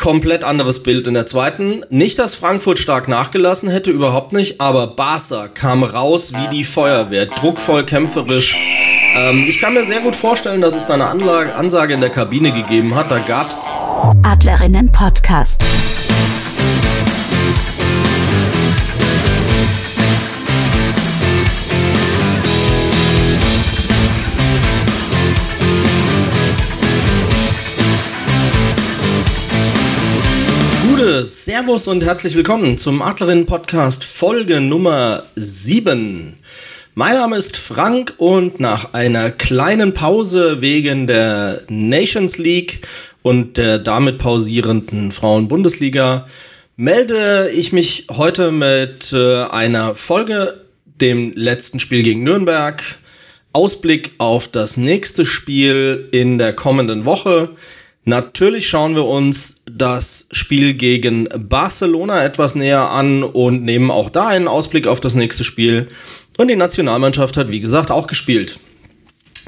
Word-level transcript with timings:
komplett 0.00 0.42
anderes 0.42 0.82
Bild 0.82 1.06
in 1.06 1.14
der 1.14 1.26
zweiten. 1.26 1.84
Nicht, 1.90 2.18
dass 2.18 2.34
Frankfurt 2.34 2.78
stark 2.78 3.06
nachgelassen 3.06 3.68
hätte, 3.68 3.90
überhaupt 3.90 4.32
nicht, 4.32 4.60
aber 4.60 4.88
Barca 4.88 5.46
kam 5.48 5.84
raus 5.84 6.32
wie 6.32 6.48
die 6.48 6.64
Feuerwehr, 6.64 7.26
druckvoll, 7.26 7.84
kämpferisch. 7.84 8.56
Ähm, 9.14 9.44
ich 9.46 9.60
kann 9.60 9.74
mir 9.74 9.84
sehr 9.84 10.00
gut 10.00 10.16
vorstellen, 10.16 10.60
dass 10.60 10.74
es 10.74 10.86
da 10.86 10.94
eine 10.94 11.06
Anlage, 11.06 11.54
Ansage 11.54 11.94
in 11.94 12.00
der 12.00 12.10
Kabine 12.10 12.50
gegeben 12.52 12.94
hat. 12.94 13.10
Da 13.10 13.18
gab's 13.18 13.76
Adlerinnen 14.22 14.90
Podcast. 14.90 15.62
Servus 31.30 31.86
und 31.86 32.02
herzlich 32.02 32.34
willkommen 32.34 32.76
zum 32.76 33.02
Adlerinnen 33.02 33.46
Podcast 33.46 34.02
Folge 34.02 34.60
Nummer 34.60 35.22
7. 35.36 36.34
Mein 36.94 37.14
Name 37.14 37.36
ist 37.36 37.56
Frank 37.56 38.14
und 38.18 38.58
nach 38.58 38.94
einer 38.94 39.30
kleinen 39.30 39.94
Pause 39.94 40.60
wegen 40.60 41.06
der 41.06 41.62
Nations 41.68 42.36
League 42.38 42.84
und 43.22 43.58
der 43.58 43.78
damit 43.78 44.18
pausierenden 44.18 45.12
Frauen-Bundesliga 45.12 46.26
melde 46.74 47.48
ich 47.54 47.72
mich 47.72 48.08
heute 48.10 48.50
mit 48.50 49.12
äh, 49.12 49.44
einer 49.44 49.94
Folge, 49.94 50.64
dem 50.84 51.32
letzten 51.36 51.78
Spiel 51.78 52.02
gegen 52.02 52.24
Nürnberg, 52.24 52.82
Ausblick 53.52 54.14
auf 54.18 54.48
das 54.48 54.76
nächste 54.76 55.24
Spiel 55.24 56.08
in 56.10 56.38
der 56.38 56.54
kommenden 56.54 57.04
Woche, 57.04 57.50
Natürlich 58.04 58.68
schauen 58.68 58.94
wir 58.94 59.04
uns 59.04 59.56
das 59.70 60.26
Spiel 60.30 60.74
gegen 60.74 61.28
Barcelona 61.36 62.24
etwas 62.24 62.54
näher 62.54 62.90
an 62.90 63.22
und 63.22 63.62
nehmen 63.62 63.90
auch 63.90 64.08
da 64.08 64.28
einen 64.28 64.48
Ausblick 64.48 64.86
auf 64.86 65.00
das 65.00 65.14
nächste 65.14 65.44
Spiel. 65.44 65.88
Und 66.38 66.48
die 66.48 66.56
Nationalmannschaft 66.56 67.36
hat, 67.36 67.50
wie 67.50 67.60
gesagt, 67.60 67.90
auch 67.90 68.06
gespielt. 68.06 68.58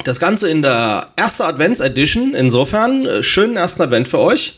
Das 0.04 0.20
Ganze 0.20 0.50
in 0.50 0.60
der 0.60 1.06
ersten 1.16 1.44
Advents-Edition. 1.44 2.34
Insofern, 2.34 3.06
äh, 3.06 3.22
schönen 3.22 3.56
ersten 3.56 3.82
Advent 3.82 4.08
für 4.08 4.18
euch. 4.18 4.54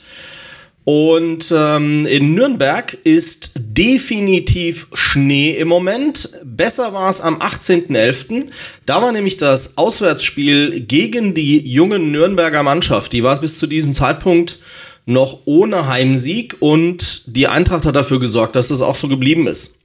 Und 0.84 1.52
ähm, 1.56 2.04
in 2.04 2.34
Nürnberg 2.34 2.92
ist 3.04 3.52
definitiv 3.56 4.86
Schnee 4.92 5.52
im 5.52 5.68
Moment. 5.68 6.30
Besser 6.44 6.92
war 6.92 7.08
es 7.08 7.22
am 7.22 7.38
18.11. 7.38 8.44
Da 8.84 9.00
war 9.00 9.10
nämlich 9.10 9.38
das 9.38 9.78
Auswärtsspiel 9.78 10.80
gegen 10.80 11.32
die 11.32 11.66
jungen 11.66 12.12
Nürnberger 12.12 12.62
Mannschaft. 12.62 13.14
Die 13.14 13.22
war 13.22 13.40
bis 13.40 13.58
zu 13.58 13.66
diesem 13.66 13.94
Zeitpunkt 13.94 14.58
noch 15.06 15.42
ohne 15.46 15.86
Heimsieg 15.86 16.56
und 16.60 17.22
die 17.34 17.46
Eintracht 17.46 17.86
hat 17.86 17.96
dafür 17.96 18.20
gesorgt, 18.20 18.56
dass 18.56 18.68
das 18.68 18.82
auch 18.82 18.94
so 18.94 19.08
geblieben 19.08 19.46
ist. 19.46 19.80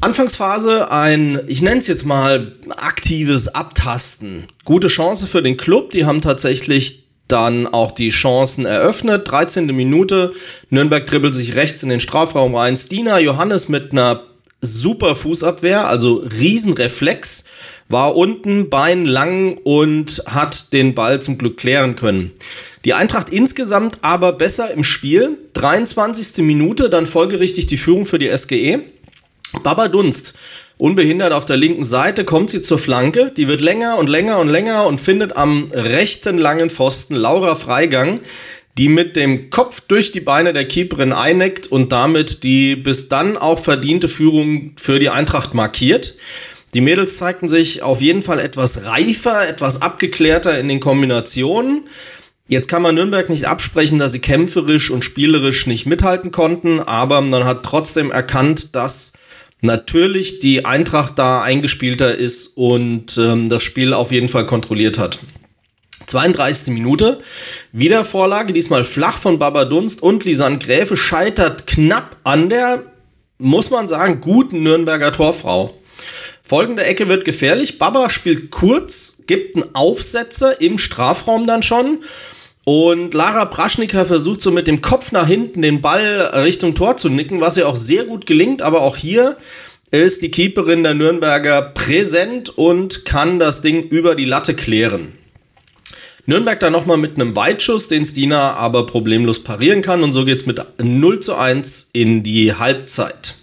Anfangsphase 0.00 0.90
ein, 0.90 1.40
ich 1.46 1.62
nenne 1.62 1.78
es 1.78 1.86
jetzt 1.86 2.04
mal 2.04 2.54
aktives 2.76 3.48
Abtasten. 3.48 4.44
Gute 4.64 4.88
Chance 4.88 5.26
für 5.26 5.42
den 5.42 5.56
Club. 5.56 5.90
Die 5.90 6.04
haben 6.04 6.20
tatsächlich 6.20 7.05
dann 7.28 7.66
auch 7.66 7.90
die 7.90 8.10
Chancen 8.10 8.64
eröffnet. 8.64 9.30
13. 9.30 9.66
Minute, 9.66 10.32
Nürnberg 10.70 11.06
dribbelt 11.06 11.34
sich 11.34 11.56
rechts 11.56 11.82
in 11.82 11.88
den 11.88 12.00
Strafraum 12.00 12.54
rein. 12.54 12.76
Stina 12.76 13.18
Johannes 13.18 13.68
mit 13.68 13.92
einer 13.92 14.22
super 14.60 15.14
Fußabwehr, 15.14 15.88
also 15.88 16.24
Riesenreflex, 16.38 17.44
war 17.88 18.16
unten, 18.16 18.68
Bein 18.68 19.04
lang 19.04 19.58
und 19.64 20.22
hat 20.26 20.72
den 20.72 20.94
Ball 20.94 21.20
zum 21.20 21.38
Glück 21.38 21.56
klären 21.56 21.96
können. 21.96 22.32
Die 22.84 22.94
Eintracht 22.94 23.30
insgesamt 23.30 23.98
aber 24.02 24.32
besser 24.32 24.70
im 24.72 24.84
Spiel. 24.84 25.38
23. 25.54 26.44
Minute, 26.44 26.88
dann 26.88 27.06
folgerichtig 27.06 27.66
die 27.66 27.76
Führung 27.76 28.06
für 28.06 28.18
die 28.18 28.36
SGE. 28.36 28.80
Baba 29.62 29.88
Dunst 29.88 30.34
Unbehindert 30.78 31.32
auf 31.32 31.46
der 31.46 31.56
linken 31.56 31.86
Seite 31.86 32.24
kommt 32.24 32.50
sie 32.50 32.60
zur 32.60 32.78
Flanke, 32.78 33.32
die 33.34 33.48
wird 33.48 33.62
länger 33.62 33.96
und 33.96 34.10
länger 34.10 34.38
und 34.38 34.48
länger 34.48 34.86
und 34.86 35.00
findet 35.00 35.34
am 35.36 35.70
rechten 35.72 36.36
langen 36.36 36.68
Pfosten 36.68 37.14
Laura 37.14 37.54
Freigang, 37.54 38.20
die 38.76 38.88
mit 38.88 39.16
dem 39.16 39.48
Kopf 39.48 39.80
durch 39.80 40.12
die 40.12 40.20
Beine 40.20 40.52
der 40.52 40.68
Keeperin 40.68 41.14
eineckt 41.14 41.66
und 41.66 41.92
damit 41.92 42.44
die 42.44 42.76
bis 42.76 43.08
dann 43.08 43.38
auch 43.38 43.58
verdiente 43.58 44.06
Führung 44.06 44.72
für 44.76 44.98
die 44.98 45.08
Eintracht 45.08 45.54
markiert. 45.54 46.14
Die 46.74 46.82
Mädels 46.82 47.16
zeigten 47.16 47.48
sich 47.48 47.82
auf 47.82 48.02
jeden 48.02 48.20
Fall 48.20 48.38
etwas 48.38 48.84
reifer, 48.84 49.48
etwas 49.48 49.80
abgeklärter 49.80 50.58
in 50.58 50.68
den 50.68 50.80
Kombinationen. 50.80 51.88
Jetzt 52.48 52.68
kann 52.68 52.82
man 52.82 52.94
Nürnberg 52.94 53.30
nicht 53.30 53.48
absprechen, 53.48 53.98
dass 53.98 54.12
sie 54.12 54.18
kämpferisch 54.18 54.90
und 54.90 55.06
spielerisch 55.06 55.66
nicht 55.66 55.86
mithalten 55.86 56.32
konnten, 56.32 56.80
aber 56.80 57.22
man 57.22 57.44
hat 57.44 57.62
trotzdem 57.62 58.12
erkannt, 58.12 58.76
dass 58.76 59.14
natürlich 59.60 60.40
die 60.40 60.64
Eintracht 60.64 61.18
da 61.18 61.42
eingespielter 61.42 62.14
ist 62.14 62.56
und 62.56 63.16
ähm, 63.18 63.48
das 63.48 63.62
Spiel 63.62 63.92
auf 63.92 64.12
jeden 64.12 64.28
Fall 64.28 64.46
kontrolliert 64.46 64.98
hat. 64.98 65.18
32. 66.06 66.72
Minute, 66.72 67.20
wieder 67.72 68.04
Vorlage, 68.04 68.52
diesmal 68.52 68.84
flach 68.84 69.18
von 69.18 69.38
Baba 69.38 69.64
Dunst 69.64 70.02
und 70.02 70.24
Lisanne 70.24 70.58
Gräfe 70.58 70.96
scheitert 70.96 71.66
knapp 71.66 72.16
an 72.22 72.48
der, 72.48 72.82
muss 73.38 73.70
man 73.70 73.88
sagen, 73.88 74.20
guten 74.20 74.62
Nürnberger 74.62 75.12
Torfrau. 75.12 75.74
Folgende 76.42 76.84
Ecke 76.84 77.08
wird 77.08 77.24
gefährlich. 77.24 77.78
Baba 77.78 78.08
spielt 78.08 78.52
kurz, 78.52 79.22
gibt 79.26 79.56
einen 79.56 79.74
Aufsetzer 79.74 80.60
im 80.60 80.78
Strafraum 80.78 81.48
dann 81.48 81.64
schon 81.64 82.04
und 82.68 83.14
Lara 83.14 83.44
Praschnicker 83.44 84.04
versucht 84.04 84.40
so 84.40 84.50
mit 84.50 84.66
dem 84.66 84.82
Kopf 84.82 85.12
nach 85.12 85.28
hinten 85.28 85.62
den 85.62 85.80
Ball 85.80 86.32
Richtung 86.42 86.74
Tor 86.74 86.96
zu 86.96 87.08
nicken, 87.08 87.40
was 87.40 87.56
ihr 87.56 87.68
auch 87.68 87.76
sehr 87.76 88.02
gut 88.02 88.26
gelingt. 88.26 88.60
Aber 88.60 88.80
auch 88.80 88.96
hier 88.96 89.36
ist 89.92 90.22
die 90.22 90.32
Keeperin 90.32 90.82
der 90.82 90.94
Nürnberger 90.94 91.62
präsent 91.62 92.50
und 92.58 93.04
kann 93.04 93.38
das 93.38 93.62
Ding 93.62 93.84
über 93.84 94.16
die 94.16 94.24
Latte 94.24 94.54
klären. 94.54 95.12
Nürnberg 96.24 96.58
dann 96.58 96.72
nochmal 96.72 96.96
mit 96.96 97.20
einem 97.20 97.36
Weitschuss, 97.36 97.86
den 97.86 98.04
Stina 98.04 98.54
aber 98.54 98.84
problemlos 98.84 99.44
parieren 99.44 99.80
kann. 99.80 100.02
Und 100.02 100.12
so 100.12 100.24
geht 100.24 100.38
es 100.38 100.46
mit 100.46 100.60
0 100.82 101.20
zu 101.20 101.36
1 101.36 101.90
in 101.92 102.24
die 102.24 102.52
Halbzeit. 102.52 103.36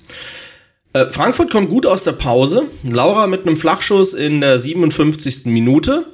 Äh, 0.91 1.09
Frankfurt 1.09 1.49
kommt 1.49 1.69
gut 1.69 1.85
aus 1.85 2.03
der 2.03 2.11
Pause. 2.11 2.63
Laura 2.83 3.27
mit 3.27 3.47
einem 3.47 3.55
Flachschuss 3.55 4.13
in 4.13 4.41
der 4.41 4.59
57. 4.59 5.45
Minute. 5.45 6.07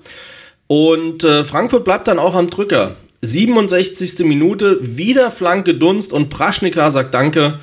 Und 0.69 1.23
äh, 1.23 1.43
Frankfurt 1.43 1.83
bleibt 1.83 2.07
dann 2.07 2.19
auch 2.19 2.35
am 2.35 2.47
Drücker. 2.47 2.95
67. 3.23 4.19
Minute, 4.19 4.77
wieder 4.81 5.31
Flanke 5.31 5.73
Dunst 5.73 6.13
und 6.13 6.29
Praschnika 6.29 6.91
sagt 6.91 7.15
Danke 7.15 7.59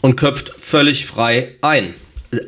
und 0.00 0.16
köpft 0.16 0.52
völlig 0.56 1.06
frei 1.06 1.54
ein. 1.62 1.94
Äh, 2.32 2.38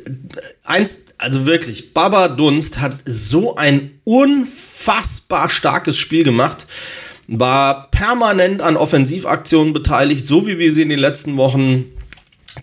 eins, 0.65 1.03
also 1.17 1.45
wirklich, 1.45 1.93
Baba 1.93 2.27
Dunst 2.27 2.81
hat 2.81 2.97
so 3.05 3.55
ein 3.55 4.01
unfassbar 4.03 5.47
starkes 5.47 5.97
Spiel 5.97 6.25
gemacht, 6.25 6.67
war 7.29 7.89
permanent 7.91 8.61
an 8.61 8.75
Offensivaktionen 8.75 9.71
beteiligt, 9.71 10.27
so 10.27 10.45
wie 10.45 10.59
wir 10.59 10.73
sie 10.73 10.81
in 10.81 10.89
den 10.89 10.99
letzten 10.99 11.37
Wochen 11.37 11.85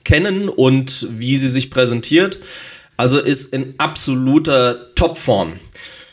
kennen 0.05 0.51
und 0.51 1.09
wie 1.13 1.39
sie 1.39 1.49
sich 1.49 1.71
präsentiert. 1.71 2.41
Also 2.99 3.19
ist 3.19 3.55
in 3.55 3.73
absoluter 3.79 4.95
Topform. 4.95 5.55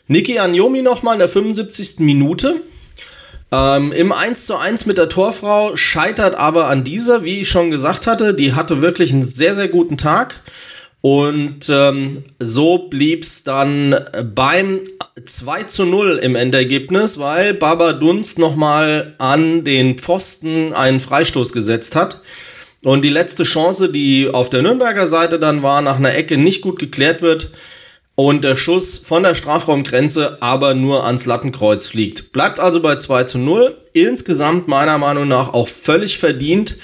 Niki 0.07 0.37
Anjomi 0.37 0.81
nochmal 0.81 1.15
in 1.15 1.19
der 1.19 1.29
75. 1.29 1.99
Minute. 1.99 2.61
Ähm, 3.51 3.91
Im 3.91 4.11
1 4.11 4.45
zu 4.45 4.55
1 4.55 4.85
mit 4.85 4.97
der 4.97 5.09
Torfrau 5.09 5.75
scheitert 5.75 6.35
aber 6.35 6.67
an 6.67 6.83
dieser, 6.83 7.23
wie 7.23 7.41
ich 7.41 7.49
schon 7.49 7.71
gesagt 7.71 8.05
hatte, 8.05 8.33
die 8.33 8.53
hatte 8.53 8.81
wirklich 8.81 9.13
einen 9.13 9.23
sehr, 9.23 9.55
sehr 9.55 9.67
guten 9.67 9.97
Tag. 9.97 10.41
Und 11.01 11.69
ähm, 11.69 12.23
so 12.39 12.87
blieb 12.89 13.23
es 13.23 13.43
dann 13.43 13.95
beim 14.33 14.81
2 15.23 15.63
zu 15.63 15.85
0 15.85 16.17
im 16.17 16.35
Endergebnis, 16.35 17.19
weil 17.19 17.53
Baba 17.53 17.93
Dunst 17.93 18.39
nochmal 18.39 19.13
an 19.17 19.63
den 19.63 19.97
Pfosten 19.97 20.73
einen 20.73 20.99
Freistoß 20.99 21.53
gesetzt 21.53 21.95
hat. 21.95 22.21
Und 22.83 23.03
die 23.03 23.09
letzte 23.09 23.43
Chance, 23.43 23.91
die 23.91 24.29
auf 24.31 24.49
der 24.49 24.61
Nürnberger 24.61 25.07
Seite 25.07 25.39
dann 25.39 25.63
war, 25.63 25.81
nach 25.81 25.97
einer 25.97 26.13
Ecke 26.13 26.37
nicht 26.37 26.61
gut 26.61 26.77
geklärt 26.77 27.21
wird, 27.21 27.49
und 28.15 28.43
der 28.45 28.55
Schuss 28.55 28.97
von 28.97 29.23
der 29.23 29.35
Strafraumgrenze 29.35 30.37
aber 30.39 30.73
nur 30.73 31.05
ans 31.05 31.25
Lattenkreuz 31.25 31.87
fliegt. 31.87 32.31
Bleibt 32.31 32.59
also 32.59 32.81
bei 32.81 32.95
2 32.95 33.25
zu 33.25 33.37
0. 33.37 33.77
Insgesamt 33.93 34.67
meiner 34.67 34.97
Meinung 34.97 35.27
nach 35.27 35.53
auch 35.53 35.67
völlig 35.67 36.17
verdient. 36.17 36.77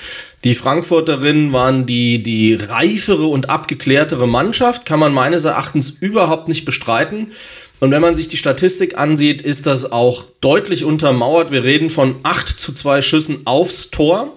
Die 0.44 0.54
Frankfurterinnen 0.54 1.54
waren 1.54 1.86
die, 1.86 2.22
die 2.22 2.56
reifere 2.56 3.28
und 3.28 3.50
abgeklärtere 3.50 4.28
Mannschaft, 4.28 4.86
kann 4.86 5.00
man 5.00 5.14
meines 5.14 5.46
Erachtens 5.46 5.90
überhaupt 5.90 6.48
nicht 6.48 6.66
bestreiten. 6.66 7.32
Und 7.80 7.92
wenn 7.92 8.02
man 8.02 8.16
sich 8.16 8.28
die 8.28 8.38
Statistik 8.38 8.98
ansieht, 8.98 9.42
ist 9.42 9.68
das 9.68 9.92
auch 9.92 10.26
deutlich 10.42 10.84
untermauert. 10.84 11.52
Wir 11.52 11.64
reden 11.64 11.90
von 11.90 12.16
8 12.24 12.48
zu 12.48 12.74
2 12.74 13.02
Schüssen 13.02 13.42
aufs 13.46 13.90
Tor. 13.90 14.36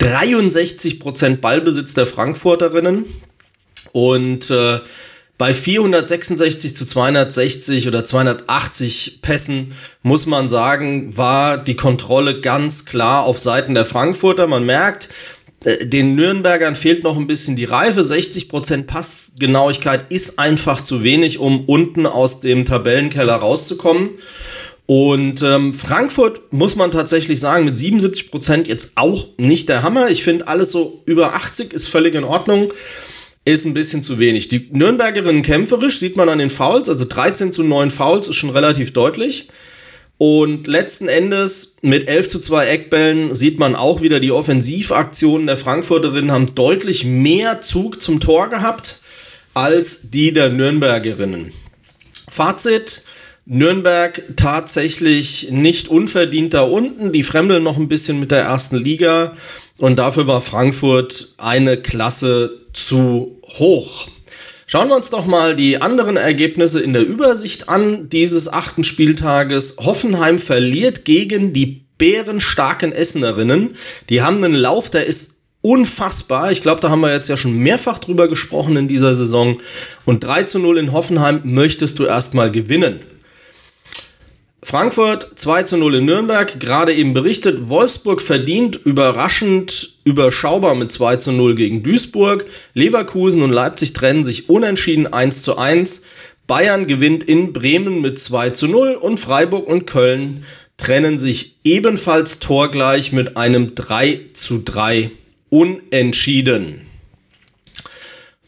63% 0.00 1.38
Ballbesitz 1.38 1.94
der 1.94 2.06
Frankfurterinnen. 2.06 3.04
Und 3.92 4.50
äh, 4.50 4.78
Bei 5.38 5.54
466 5.54 6.74
zu 6.74 6.84
260 6.84 7.86
oder 7.86 8.02
280 8.02 9.20
Pässen 9.22 9.72
muss 10.02 10.26
man 10.26 10.48
sagen, 10.48 11.16
war 11.16 11.58
die 11.58 11.76
Kontrolle 11.76 12.40
ganz 12.40 12.86
klar 12.86 13.22
auf 13.22 13.38
Seiten 13.38 13.74
der 13.74 13.84
Frankfurter. 13.84 14.48
Man 14.48 14.66
merkt, 14.66 15.10
äh, 15.64 15.86
den 15.86 16.16
Nürnbergern 16.16 16.74
fehlt 16.74 17.04
noch 17.04 17.16
ein 17.16 17.28
bisschen 17.28 17.54
die 17.54 17.66
Reife. 17.66 18.00
60% 18.00 18.88
Passgenauigkeit 18.88 20.12
ist 20.12 20.40
einfach 20.40 20.80
zu 20.80 21.04
wenig, 21.04 21.38
um 21.38 21.66
unten 21.66 22.06
aus 22.06 22.40
dem 22.40 22.66
Tabellenkeller 22.66 23.36
rauszukommen. 23.36 24.10
Und 24.86 25.42
ähm, 25.42 25.72
Frankfurt 25.72 26.52
muss 26.52 26.74
man 26.74 26.90
tatsächlich 26.90 27.38
sagen, 27.38 27.64
mit 27.64 27.76
77% 27.76 28.66
jetzt 28.66 28.92
auch 28.96 29.28
nicht 29.36 29.68
der 29.68 29.84
Hammer. 29.84 30.10
Ich 30.10 30.24
finde, 30.24 30.48
alles 30.48 30.72
so 30.72 31.00
über 31.04 31.34
80 31.34 31.72
ist 31.72 31.86
völlig 31.86 32.16
in 32.16 32.24
Ordnung 32.24 32.72
ist 33.52 33.64
ein 33.64 33.74
bisschen 33.74 34.02
zu 34.02 34.18
wenig. 34.18 34.48
Die 34.48 34.68
Nürnbergerinnen 34.72 35.42
kämpferisch, 35.42 35.98
sieht 35.98 36.16
man 36.16 36.28
an 36.28 36.38
den 36.38 36.50
Fouls, 36.50 36.88
also 36.88 37.04
13 37.04 37.52
zu 37.52 37.62
9 37.62 37.90
Fouls 37.90 38.28
ist 38.28 38.36
schon 38.36 38.50
relativ 38.50 38.92
deutlich. 38.92 39.48
Und 40.18 40.66
letzten 40.66 41.08
Endes 41.08 41.76
mit 41.80 42.08
11 42.08 42.28
zu 42.28 42.40
2 42.40 42.66
Eckbällen 42.66 43.34
sieht 43.34 43.60
man 43.60 43.76
auch 43.76 44.02
wieder, 44.02 44.18
die 44.18 44.32
Offensivaktionen 44.32 45.46
der 45.46 45.56
Frankfurterinnen 45.56 46.32
haben 46.32 46.54
deutlich 46.56 47.04
mehr 47.04 47.60
Zug 47.60 48.02
zum 48.02 48.18
Tor 48.18 48.48
gehabt 48.48 49.00
als 49.54 50.10
die 50.10 50.32
der 50.32 50.48
Nürnbergerinnen. 50.48 51.52
Fazit, 52.28 53.02
Nürnberg 53.46 54.22
tatsächlich 54.36 55.48
nicht 55.50 55.88
unverdient 55.88 56.52
da 56.52 56.62
unten, 56.62 57.12
die 57.12 57.22
fremdeln 57.22 57.62
noch 57.62 57.78
ein 57.78 57.88
bisschen 57.88 58.20
mit 58.20 58.30
der 58.30 58.42
ersten 58.42 58.76
Liga 58.76 59.34
und 59.78 59.98
dafür 59.98 60.26
war 60.26 60.40
Frankfurt 60.40 61.34
eine 61.38 61.76
Klasse 61.78 62.67
zu 62.86 63.40
hoch. 63.58 64.08
Schauen 64.66 64.88
wir 64.88 64.96
uns 64.96 65.10
doch 65.10 65.24
mal 65.24 65.56
die 65.56 65.80
anderen 65.80 66.16
Ergebnisse 66.16 66.80
in 66.80 66.92
der 66.92 67.06
Übersicht 67.06 67.68
an 67.68 68.10
dieses 68.10 68.52
achten 68.52 68.84
Spieltages. 68.84 69.76
Hoffenheim 69.78 70.38
verliert 70.38 71.04
gegen 71.06 71.54
die 71.54 71.86
bärenstarken 71.96 72.92
Essenerinnen. 72.92 73.74
Die 74.10 74.22
haben 74.22 74.44
einen 74.44 74.54
Lauf, 74.54 74.90
der 74.90 75.06
ist 75.06 75.38
unfassbar. 75.62 76.52
Ich 76.52 76.60
glaube, 76.60 76.80
da 76.80 76.90
haben 76.90 77.00
wir 77.00 77.12
jetzt 77.12 77.28
ja 77.28 77.36
schon 77.36 77.58
mehrfach 77.58 77.98
drüber 77.98 78.28
gesprochen 78.28 78.76
in 78.76 78.88
dieser 78.88 79.14
Saison. 79.14 79.58
Und 80.04 80.24
3 80.24 80.44
zu 80.44 80.58
0 80.58 80.78
in 80.78 80.92
Hoffenheim 80.92 81.40
möchtest 81.44 81.98
du 81.98 82.04
erstmal 82.04 82.50
gewinnen. 82.50 83.00
Frankfurt 84.62 85.38
2 85.38 85.62
zu 85.62 85.76
0 85.76 85.96
in 85.96 86.04
Nürnberg, 86.04 86.58
gerade 86.58 86.92
eben 86.92 87.14
berichtet. 87.14 87.68
Wolfsburg 87.68 88.20
verdient 88.20 88.76
überraschend 88.84 89.94
überschaubar 90.04 90.74
mit 90.74 90.90
2 90.90 91.16
zu 91.16 91.32
0 91.32 91.54
gegen 91.54 91.82
Duisburg. 91.84 92.44
Leverkusen 92.74 93.42
und 93.42 93.52
Leipzig 93.52 93.92
trennen 93.92 94.24
sich 94.24 94.48
unentschieden 94.48 95.12
1 95.12 95.42
zu 95.42 95.56
1. 95.56 96.02
Bayern 96.48 96.86
gewinnt 96.86 97.24
in 97.24 97.52
Bremen 97.52 98.00
mit 98.00 98.18
2 98.18 98.50
zu 98.50 98.66
0 98.66 98.94
und 98.94 99.20
Freiburg 99.20 99.68
und 99.68 99.86
Köln 99.86 100.44
trennen 100.76 101.18
sich 101.18 101.56
ebenfalls 101.62 102.38
torgleich 102.40 103.12
mit 103.12 103.36
einem 103.36 103.74
3 103.76 104.20
zu 104.32 104.62
3 104.64 105.10
unentschieden. 105.50 106.87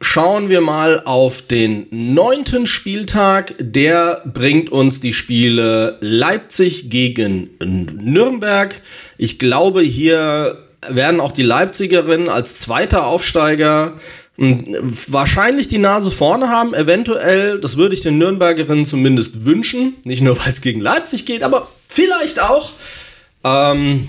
Schauen 0.03 0.49
wir 0.49 0.63
mal 0.63 1.03
auf 1.05 1.43
den 1.43 1.87
neunten 1.91 2.67
Spieltag. 2.67 3.55
Der 3.59 4.23
bringt 4.25 4.71
uns 4.71 5.01
die 5.01 5.13
Spiele 5.13 5.99
Leipzig 6.01 6.89
gegen 6.89 7.51
Nürnberg. 7.61 8.81
Ich 9.19 9.39
glaube, 9.39 9.83
hier 9.83 10.67
werden 10.89 11.21
auch 11.21 11.33
die 11.33 11.43
Leipzigerinnen 11.43 12.31
als 12.31 12.61
zweiter 12.61 13.07
Aufsteiger 13.07 13.95
hm, 14.39 14.65
wahrscheinlich 15.09 15.69
die 15.69 15.77
Nase 15.77 16.11
vorne 16.11 16.49
haben. 16.49 16.73
Eventuell, 16.73 17.61
das 17.61 17.77
würde 17.77 17.95
ich 17.95 18.01
den 18.01 18.17
Nürnbergerinnen 18.17 18.87
zumindest 18.87 19.45
wünschen. 19.45 19.97
Nicht 20.05 20.23
nur, 20.23 20.39
weil 20.39 20.53
es 20.53 20.63
gegen 20.63 20.81
Leipzig 20.81 21.27
geht, 21.27 21.43
aber 21.43 21.69
vielleicht 21.89 22.41
auch. 22.41 22.73
Ähm, 23.45 24.09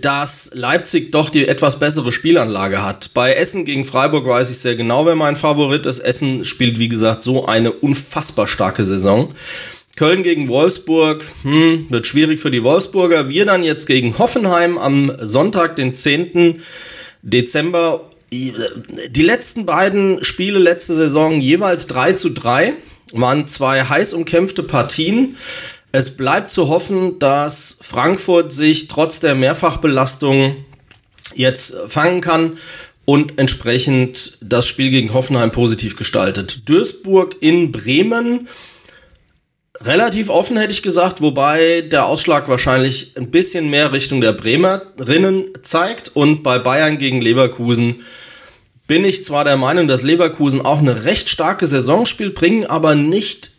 dass 0.00 0.50
Leipzig 0.54 1.10
doch 1.10 1.28
die 1.28 1.48
etwas 1.48 1.78
bessere 1.78 2.12
Spielanlage 2.12 2.82
hat. 2.82 3.12
Bei 3.14 3.32
Essen 3.32 3.64
gegen 3.64 3.84
Freiburg 3.84 4.26
weiß 4.26 4.50
ich 4.50 4.58
sehr 4.58 4.76
genau, 4.76 5.06
wer 5.06 5.16
mein 5.16 5.34
Favorit 5.34 5.86
ist. 5.86 5.98
Essen 5.98 6.44
spielt, 6.44 6.78
wie 6.78 6.88
gesagt, 6.88 7.22
so 7.22 7.46
eine 7.46 7.72
unfassbar 7.72 8.46
starke 8.46 8.84
Saison. 8.84 9.28
Köln 9.96 10.22
gegen 10.22 10.48
Wolfsburg, 10.48 11.24
hm, 11.42 11.86
wird 11.90 12.06
schwierig 12.06 12.40
für 12.40 12.50
die 12.50 12.62
Wolfsburger. 12.62 13.28
Wir 13.28 13.44
dann 13.44 13.64
jetzt 13.64 13.86
gegen 13.86 14.16
Hoffenheim 14.18 14.78
am 14.78 15.12
Sonntag, 15.20 15.76
den 15.76 15.94
10. 15.94 16.60
Dezember. 17.22 18.08
Die 18.32 19.22
letzten 19.22 19.66
beiden 19.66 20.24
Spiele 20.24 20.58
letzte 20.58 20.94
Saison 20.94 21.40
jeweils 21.40 21.86
3 21.88 22.12
zu 22.12 22.30
3, 22.30 22.72
waren 23.12 23.46
zwei 23.46 23.82
heiß 23.82 24.14
umkämpfte 24.14 24.62
Partien. 24.62 25.36
Es 25.92 26.16
bleibt 26.16 26.50
zu 26.50 26.68
hoffen, 26.68 27.18
dass 27.18 27.76
Frankfurt 27.82 28.50
sich 28.50 28.88
trotz 28.88 29.20
der 29.20 29.34
Mehrfachbelastung 29.34 30.56
jetzt 31.34 31.74
fangen 31.86 32.22
kann 32.22 32.56
und 33.04 33.38
entsprechend 33.38 34.38
das 34.40 34.66
Spiel 34.66 34.90
gegen 34.90 35.12
Hoffenheim 35.12 35.50
positiv 35.50 35.96
gestaltet. 35.96 36.66
Duisburg 36.66 37.36
in 37.40 37.72
Bremen 37.72 38.48
relativ 39.82 40.30
offen 40.30 40.56
hätte 40.56 40.72
ich 40.72 40.82
gesagt, 40.82 41.20
wobei 41.20 41.82
der 41.82 42.06
Ausschlag 42.06 42.48
wahrscheinlich 42.48 43.14
ein 43.18 43.30
bisschen 43.30 43.68
mehr 43.68 43.92
Richtung 43.92 44.22
der 44.22 44.32
Bremerinnen 44.32 45.50
zeigt 45.62 46.12
und 46.14 46.42
bei 46.42 46.58
Bayern 46.58 46.96
gegen 46.96 47.20
Leverkusen 47.20 47.96
bin 48.86 49.04
ich 49.04 49.24
zwar 49.24 49.44
der 49.44 49.56
Meinung, 49.56 49.88
dass 49.88 50.02
Leverkusen 50.02 50.64
auch 50.64 50.78
eine 50.78 51.04
recht 51.04 51.28
starke 51.28 51.66
Saison 51.66 52.06
spielt, 52.06 52.34
bringen 52.34 52.66
aber 52.66 52.94
nicht 52.94 53.50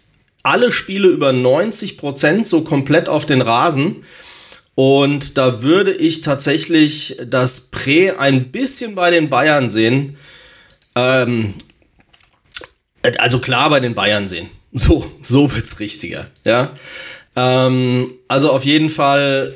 alle 0.44 0.72
Spiele 0.72 1.08
über 1.08 1.32
90 1.32 1.98
Prozent 1.98 2.48
so 2.48 2.64
komplett 2.64 3.10
auf 3.10 3.26
den 3.26 3.42
Rasen. 3.42 4.04
Und 4.76 5.38
da 5.38 5.62
würde 5.62 5.94
ich 5.94 6.22
tatsächlich 6.22 7.18
das 7.26 7.62
Prä 7.62 8.12
ein 8.12 8.52
bisschen 8.52 8.96
bei 8.96 9.12
den 9.12 9.30
Bayern 9.30 9.70
sehen. 9.70 10.18
Ähm, 10.96 11.54
also 13.20 13.40
klar 13.40 13.70
bei 13.70 13.80
den 13.80 13.96
Bayern 13.96 14.28
sehen. 14.28 14.50
So, 14.76 15.06
so 15.22 15.54
wird's 15.54 15.80
richtiger. 15.80 16.28
Ja. 16.46 16.74
Ähm, 17.36 18.14
also 18.28 18.52
auf 18.52 18.66
jeden 18.66 18.90
Fall 18.90 19.56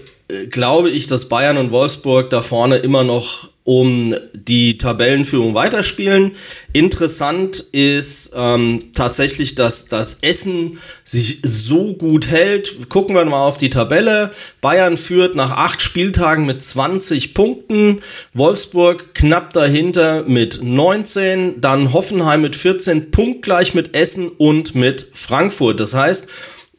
glaube 0.50 0.89
ich, 0.89 1.07
dass 1.07 1.29
Bayern 1.29 1.57
und 1.57 1.71
Wolfsburg 1.71 2.29
da 2.29 2.41
vorne 2.41 2.77
immer 2.77 3.03
noch 3.03 3.50
um 3.63 4.15
die 4.33 4.77
Tabellenführung 4.77 5.53
weiterspielen. 5.53 6.31
Interessant 6.71 7.59
ist 7.59 8.31
ähm, 8.33 8.79
tatsächlich, 8.94 9.56
dass 9.56 9.88
das 9.88 10.19
Essen 10.21 10.79
sich 11.03 11.39
so 11.44 11.94
gut 11.94 12.29
hält. 12.29 12.89
Gucken 12.89 13.15
wir 13.15 13.25
mal 13.25 13.41
auf 13.41 13.57
die 13.57 13.69
Tabelle. 13.69 14.31
Bayern 14.62 14.95
führt 14.95 15.35
nach 15.35 15.51
acht 15.51 15.81
Spieltagen 15.81 16.45
mit 16.45 16.62
20 16.62 17.33
Punkten. 17.33 18.00
Wolfsburg 18.33 19.13
knapp 19.13 19.51
dahinter 19.51 20.23
mit 20.23 20.63
19. 20.63 21.59
Dann 21.59 21.92
Hoffenheim 21.92 22.42
mit 22.42 22.56
14 22.56 23.11
punktgleich 23.11 23.73
mit 23.73 23.95
Essen 23.95 24.30
und 24.30 24.75
mit 24.75 25.07
Frankfurt. 25.11 25.81
Das 25.81 25.94
heißt, 25.94 26.28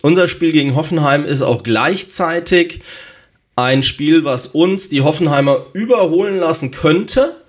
unser 0.01 0.27
Spiel 0.27 0.53
gegen 0.53 0.75
Hoffenheim 0.75 1.27
ist 1.27 1.43
auch 1.43 1.63
gleichzeitig 1.63 2.81
ein 3.59 3.83
Spiel, 3.83 4.25
was 4.25 4.47
uns 4.47 4.89
die 4.89 5.03
Hoffenheimer 5.03 5.59
überholen 5.73 6.39
lassen 6.39 6.71
könnte. 6.71 7.43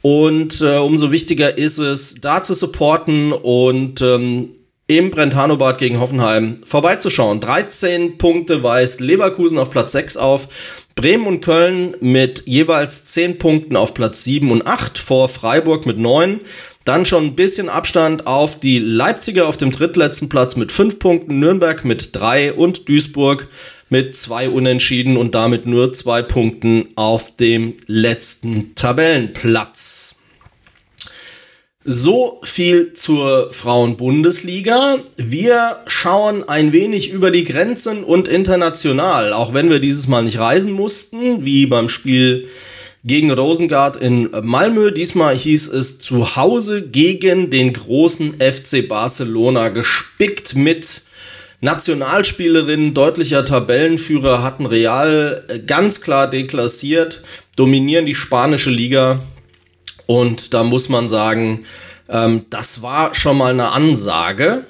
Und 0.00 0.62
äh, 0.62 0.78
umso 0.78 1.12
wichtiger 1.12 1.58
ist 1.58 1.76
es, 1.78 2.16
da 2.20 2.40
zu 2.40 2.54
supporten 2.54 3.32
und 3.32 4.00
ähm, 4.00 4.54
im 4.86 5.10
Brentano-Bad 5.10 5.76
gegen 5.76 6.00
Hoffenheim 6.00 6.56
vorbeizuschauen. 6.64 7.40
13 7.40 8.16
Punkte 8.16 8.62
weist 8.62 9.00
Leverkusen 9.00 9.58
auf 9.58 9.68
Platz 9.68 9.92
6 9.92 10.16
auf. 10.16 10.48
Bremen 10.94 11.26
und 11.26 11.42
Köln 11.42 11.96
mit 12.00 12.44
jeweils 12.46 13.04
10 13.04 13.36
Punkten 13.38 13.76
auf 13.76 13.92
Platz 13.92 14.24
7 14.24 14.50
und 14.50 14.66
8 14.66 14.98
vor 14.98 15.28
Freiburg 15.28 15.84
mit 15.84 15.98
9. 15.98 16.40
Dann 16.84 17.04
schon 17.04 17.26
ein 17.26 17.36
bisschen 17.36 17.68
Abstand 17.68 18.26
auf 18.26 18.58
die 18.58 18.78
Leipziger 18.78 19.46
auf 19.46 19.58
dem 19.58 19.70
drittletzten 19.70 20.28
Platz 20.30 20.56
mit 20.56 20.72
5 20.72 20.98
Punkten, 20.98 21.38
Nürnberg 21.38 21.84
mit 21.84 22.16
3 22.16 22.54
und 22.54 22.88
Duisburg 22.88 23.48
mit 23.92 24.16
zwei 24.16 24.48
Unentschieden 24.48 25.18
und 25.18 25.34
damit 25.34 25.66
nur 25.66 25.92
zwei 25.92 26.22
Punkten 26.22 26.88
auf 26.96 27.36
dem 27.36 27.74
letzten 27.86 28.74
Tabellenplatz. 28.74 30.14
So 31.84 32.40
viel 32.42 32.94
zur 32.94 33.52
Frauenbundesliga. 33.52 34.96
Wir 35.18 35.76
schauen 35.86 36.48
ein 36.48 36.72
wenig 36.72 37.10
über 37.10 37.30
die 37.30 37.44
Grenzen 37.44 38.02
und 38.02 38.28
international, 38.28 39.34
auch 39.34 39.52
wenn 39.52 39.68
wir 39.68 39.78
dieses 39.78 40.08
Mal 40.08 40.22
nicht 40.22 40.38
reisen 40.38 40.72
mussten, 40.72 41.44
wie 41.44 41.66
beim 41.66 41.90
Spiel 41.90 42.48
gegen 43.04 43.30
Rosengard 43.30 43.98
in 43.98 44.30
Malmö. 44.42 44.90
Diesmal 44.90 45.36
hieß 45.36 45.68
es 45.68 45.98
zu 45.98 46.34
Hause 46.34 46.80
gegen 46.80 47.50
den 47.50 47.74
großen 47.74 48.36
FC 48.40 48.88
Barcelona, 48.88 49.68
gespickt 49.68 50.54
mit 50.54 51.02
Nationalspielerinnen, 51.62 52.92
deutlicher 52.92 53.44
Tabellenführer, 53.46 54.42
hatten 54.42 54.66
Real 54.66 55.44
äh, 55.48 55.60
ganz 55.60 56.02
klar 56.02 56.28
deklassiert, 56.28 57.22
dominieren 57.56 58.04
die 58.04 58.14
spanische 58.14 58.70
Liga. 58.70 59.20
Und 60.06 60.52
da 60.52 60.62
muss 60.62 60.90
man 60.90 61.08
sagen, 61.08 61.64
Ähm, 62.08 62.44
das 62.50 62.82
war 62.82 63.14
schon 63.14 63.38
mal 63.38 63.52
eine 63.52 63.72
Ansage. 63.72 64.64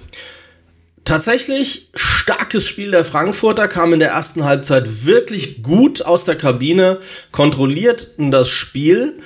Tatsächlich 1.05 1.91
starkes 1.95 2.69
Spiel 2.69 2.93
der 2.93 3.05
Frankfurter, 3.05 3.67
kam 3.67 3.93
in 3.93 3.99
der 3.99 4.11
ersten 4.11 4.45
Halbzeit 4.45 5.07
wirklich 5.07 5.63
gut 5.63 6.03
aus 6.03 6.23
der 6.23 6.37
Kabine, 6.37 6.99
kontrollierten 7.33 8.31
das 8.31 8.49
Spiel. 8.49 9.19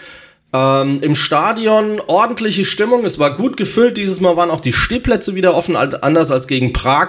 Ähm, 0.55 1.01
Im 1.03 1.15
Stadion 1.15 2.01
ordentliche 2.07 2.65
Stimmung, 2.65 3.05
es 3.05 3.19
war 3.19 3.35
gut 3.35 3.59
gefüllt. 3.59 3.99
Dieses 3.99 4.21
Mal 4.21 4.37
waren 4.37 4.51
auch 4.51 4.61
die 4.61 4.73
Stehplätze 4.73 5.35
wieder 5.35 5.55
offen, 5.55 5.77
anders 5.77 6.31
als 6.31 6.47
gegen 6.47 6.73
Prag, 6.73 7.09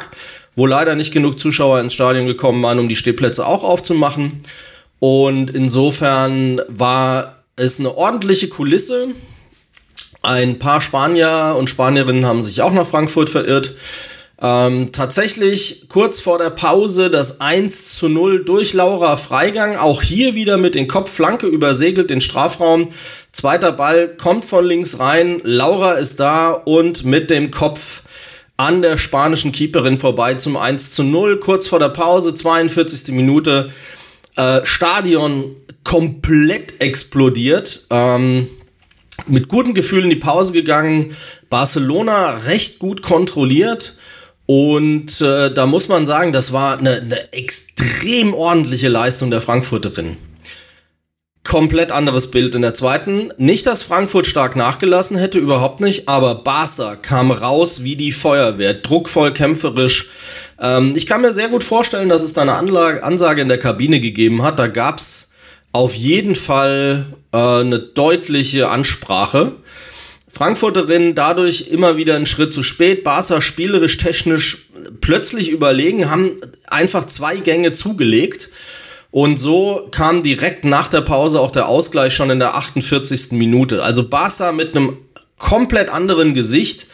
wo 0.58 0.66
leider 0.66 0.96
nicht 0.96 1.14
genug 1.14 1.40
Zuschauer 1.40 1.80
ins 1.80 1.94
Stadion 1.94 2.26
gekommen 2.26 2.62
waren, 2.64 2.80
um 2.80 2.90
die 2.90 2.96
Stehplätze 2.96 3.46
auch 3.46 3.64
aufzumachen. 3.64 4.40
Und 5.00 5.52
insofern 5.52 6.60
war 6.68 7.44
es 7.56 7.80
eine 7.80 7.96
ordentliche 7.96 8.50
Kulisse. 8.50 9.10
Ein 10.24 10.58
paar 10.58 10.82
Spanier 10.82 11.56
und 11.58 11.70
Spanierinnen 11.70 12.26
haben 12.26 12.42
sich 12.42 12.62
auch 12.64 12.74
nach 12.74 12.88
Frankfurt 12.88 13.30
verirrt. 13.30 13.76
Ähm, 14.42 14.92
tatsächlich 14.92 15.86
kurz 15.90 16.22
vor 16.22 16.40
der 16.40 16.50
Pause 16.50 17.12
das 17.12 17.40
1 17.40 17.96
zu 17.96 18.10
0 18.10 18.44
durch 18.44 18.74
Laura 18.74 19.16
Freigang. 19.16 19.78
Auch 19.78 20.02
hier 20.02 20.34
wieder 20.34 20.58
mit 20.58 20.74
den 20.74 20.88
Kopfflanke 20.88 21.46
übersegelt 21.46 22.10
den 22.10 22.22
Strafraum. 22.22 22.90
Zweiter 23.32 23.72
Ball 23.72 24.08
kommt 24.08 24.44
von 24.44 24.66
links 24.66 25.00
rein. 25.00 25.40
Laura 25.44 25.94
ist 25.94 26.20
da 26.20 26.52
und 26.52 27.06
mit 27.06 27.30
dem 27.30 27.52
Kopf 27.52 28.02
an 28.58 28.82
der 28.82 28.98
spanischen 28.98 29.52
Keeperin 29.52 29.98
vorbei 29.98 30.34
zum 30.34 30.58
1 30.58 30.92
zu 30.92 31.04
0. 31.04 31.40
Kurz 31.40 31.68
vor 31.68 31.80
der 31.80 31.90
Pause, 31.90 32.34
42. 32.34 33.14
Minute. 33.14 33.72
Äh, 34.36 34.66
Stadion 34.66 35.56
komplett 35.84 36.82
explodiert. 36.82 37.86
Ähm, 37.92 38.48
mit 39.28 39.48
guten 39.48 39.74
Gefühlen 39.74 40.06
in 40.06 40.10
die 40.10 40.16
Pause 40.16 40.54
gegangen. 40.54 41.16
Barcelona 41.50 42.32
recht 42.46 42.80
gut 42.80 43.02
kontrolliert. 43.02 43.98
Und 44.48 45.22
äh, 45.22 45.54
da 45.54 45.66
muss 45.66 45.88
man 45.88 46.06
sagen, 46.06 46.32
das 46.32 46.54
war 46.54 46.80
eine, 46.80 47.02
eine 47.02 47.34
extrem 47.34 48.34
ordentliche 48.34 48.88
Leistung 48.88 49.30
der 49.30 49.42
Frankfurterin. 49.42 50.18
Komplett 51.48 51.94
anderes 51.94 52.30
Bild 52.30 52.56
in 52.56 52.62
der 52.62 52.74
zweiten. 52.74 53.32
Nicht, 53.38 53.66
dass 53.68 53.82
Frankfurt 53.82 54.28
stark 54.28 54.58
nachgelassen 54.58 55.16
hätte, 55.16 55.40
überhaupt 55.40 55.80
nicht, 55.80 56.10
aber 56.10 56.36
Barca 56.36 56.98
kam 56.98 57.32
raus 57.32 57.84
wie 57.84 57.96
die 57.96 58.12
Feuerwehr, 58.12 58.74
druckvoll, 58.74 59.32
kämpferisch. 59.32 60.10
Ähm, 60.60 60.92
ich 60.94 61.06
kann 61.06 61.22
mir 61.22 61.32
sehr 61.32 61.48
gut 61.48 61.64
vorstellen, 61.64 62.10
dass 62.10 62.22
es 62.22 62.34
da 62.34 62.42
eine 62.42 62.56
Anlage, 62.56 63.02
Ansage 63.02 63.42
in 63.42 63.48
der 63.48 63.60
Kabine 63.60 64.02
gegeben 64.02 64.44
hat. 64.44 64.60
Da 64.60 64.68
gab's 64.68 65.32
auf 65.72 65.96
jeden 65.96 66.36
Fall 66.36 67.06
äh, 67.32 67.38
eine 67.38 67.80
deutliche 67.80 68.70
Ansprache. 68.70 69.54
Frankfurterinnen 70.28 71.16
dadurch 71.16 71.70
immer 71.70 71.96
wieder 71.96 72.18
einen 72.18 72.26
Schritt 72.26 72.54
zu 72.54 72.62
spät. 72.62 73.06
Barca 73.06 73.40
spielerisch, 73.40 73.96
technisch 73.96 74.68
plötzlich 75.00 75.50
überlegen, 75.50 76.10
haben 76.10 76.32
einfach 76.68 77.06
zwei 77.06 77.38
Gänge 77.38 77.72
zugelegt. 77.72 78.50
Und 79.18 79.38
so 79.38 79.88
kam 79.90 80.22
direkt 80.22 80.64
nach 80.64 80.90
der 80.90 81.02
Pause 81.02 81.40
auch 81.40 81.50
der 81.50 81.68
Ausgleich 81.68 82.14
schon 82.14 82.30
in 82.30 82.38
der 82.38 82.54
48. 82.54 83.32
Minute. 83.32 83.82
Also 83.82 84.08
Barca 84.08 84.52
mit 84.52 84.78
einem 84.78 84.98
komplett 85.40 85.90
anderen 85.90 86.36
Gesicht. 86.36 86.86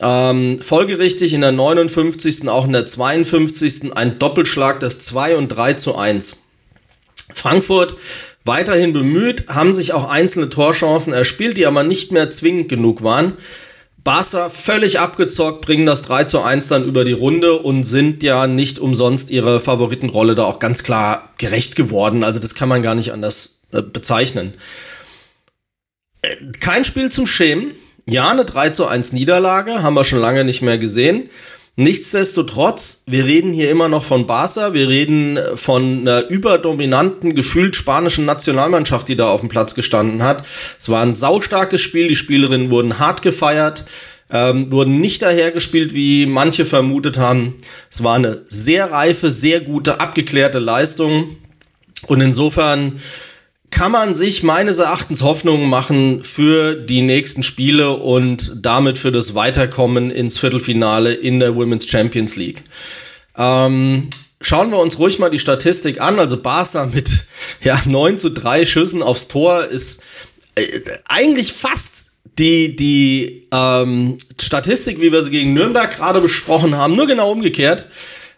Ähm, 0.00 0.58
folgerichtig 0.58 1.32
in 1.32 1.42
der 1.42 1.52
59. 1.52 2.48
auch 2.48 2.64
in 2.64 2.72
der 2.72 2.86
52. 2.86 3.96
ein 3.96 4.18
Doppelschlag, 4.18 4.80
das 4.80 4.98
2 4.98 5.36
und 5.36 5.46
3 5.46 5.74
zu 5.74 5.94
1. 5.96 6.38
Frankfurt 7.32 7.94
weiterhin 8.44 8.92
bemüht, 8.92 9.44
haben 9.46 9.72
sich 9.72 9.92
auch 9.92 10.08
einzelne 10.08 10.50
Torchancen 10.50 11.12
erspielt, 11.12 11.56
die 11.56 11.66
aber 11.66 11.84
nicht 11.84 12.10
mehr 12.10 12.30
zwingend 12.30 12.68
genug 12.68 13.04
waren. 13.04 13.34
Barca 14.04 14.50
völlig 14.50 15.00
abgezockt, 15.00 15.62
bringen 15.62 15.86
das 15.86 16.02
3 16.02 16.24
zu 16.24 16.42
1 16.42 16.68
dann 16.68 16.84
über 16.84 17.06
die 17.06 17.12
Runde 17.12 17.54
und 17.54 17.84
sind 17.84 18.22
ja 18.22 18.46
nicht 18.46 18.78
umsonst 18.78 19.30
ihre 19.30 19.60
Favoritenrolle 19.60 20.34
da 20.34 20.44
auch 20.44 20.58
ganz 20.58 20.82
klar 20.82 21.30
gerecht 21.38 21.74
geworden. 21.74 22.22
Also 22.22 22.38
das 22.38 22.54
kann 22.54 22.68
man 22.68 22.82
gar 22.82 22.94
nicht 22.94 23.12
anders 23.12 23.62
äh, 23.72 23.80
bezeichnen. 23.80 24.52
Äh, 26.20 26.36
kein 26.60 26.84
Spiel 26.84 27.10
zum 27.10 27.26
Schämen. 27.26 27.72
Ja, 28.06 28.28
eine 28.28 28.44
3 28.44 28.68
zu 28.68 28.86
1 28.86 29.12
Niederlage, 29.12 29.82
haben 29.82 29.94
wir 29.94 30.04
schon 30.04 30.20
lange 30.20 30.44
nicht 30.44 30.60
mehr 30.60 30.76
gesehen. 30.76 31.30
Nichtsdestotrotz, 31.76 33.02
wir 33.06 33.24
reden 33.24 33.52
hier 33.52 33.68
immer 33.68 33.88
noch 33.88 34.04
von 34.04 34.26
Barca, 34.26 34.74
wir 34.74 34.88
reden 34.88 35.40
von 35.56 36.02
einer 36.02 36.28
überdominanten, 36.28 37.34
gefühlt 37.34 37.74
spanischen 37.74 38.24
Nationalmannschaft, 38.24 39.08
die 39.08 39.16
da 39.16 39.26
auf 39.26 39.40
dem 39.40 39.48
Platz 39.48 39.74
gestanden 39.74 40.22
hat. 40.22 40.44
Es 40.78 40.88
war 40.88 41.02
ein 41.02 41.16
saustarkes 41.16 41.80
Spiel, 41.80 42.06
die 42.06 42.14
Spielerinnen 42.14 42.70
wurden 42.70 43.00
hart 43.00 43.22
gefeiert, 43.22 43.86
ähm, 44.30 44.70
wurden 44.70 45.00
nicht 45.00 45.22
dahergespielt, 45.22 45.94
wie 45.94 46.26
manche 46.26 46.64
vermutet 46.64 47.18
haben. 47.18 47.56
Es 47.90 48.04
war 48.04 48.14
eine 48.14 48.42
sehr 48.44 48.92
reife, 48.92 49.32
sehr 49.32 49.60
gute, 49.60 49.98
abgeklärte 49.98 50.60
Leistung. 50.60 51.36
Und 52.06 52.20
insofern 52.20 53.00
kann 53.74 53.90
man 53.90 54.14
sich 54.14 54.44
meines 54.44 54.78
Erachtens 54.78 55.22
Hoffnungen 55.22 55.68
machen 55.68 56.22
für 56.22 56.76
die 56.76 57.02
nächsten 57.02 57.42
Spiele 57.42 57.90
und 57.90 58.64
damit 58.64 58.98
für 58.98 59.10
das 59.10 59.34
Weiterkommen 59.34 60.12
ins 60.12 60.38
Viertelfinale 60.38 61.12
in 61.12 61.40
der 61.40 61.56
Women's 61.56 61.88
Champions 61.88 62.36
League. 62.36 62.62
Ähm, 63.36 64.08
schauen 64.40 64.70
wir 64.70 64.78
uns 64.78 65.00
ruhig 65.00 65.18
mal 65.18 65.28
die 65.28 65.40
Statistik 65.40 66.00
an. 66.00 66.20
Also 66.20 66.40
Barca 66.40 66.86
mit 66.86 67.26
ja, 67.62 67.76
9 67.84 68.16
zu 68.16 68.30
3 68.30 68.64
Schüssen 68.64 69.02
aufs 69.02 69.26
Tor 69.26 69.64
ist 69.64 70.02
äh, 70.54 70.64
eigentlich 71.08 71.52
fast 71.52 72.10
die, 72.38 72.76
die 72.76 73.48
ähm, 73.52 74.18
Statistik, 74.40 75.00
wie 75.00 75.10
wir 75.10 75.20
sie 75.20 75.32
gegen 75.32 75.52
Nürnberg 75.52 75.92
gerade 75.96 76.20
besprochen 76.20 76.76
haben, 76.76 76.94
nur 76.94 77.08
genau 77.08 77.32
umgekehrt. 77.32 77.88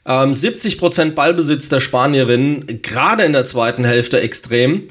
Ähm, 0.06 0.32
70% 0.32 1.10
Ballbesitz 1.10 1.68
der 1.68 1.80
Spanierinnen, 1.80 2.80
gerade 2.80 3.24
in 3.24 3.32
der 3.32 3.44
zweiten 3.44 3.84
Hälfte 3.84 4.20
extrem. 4.20 4.84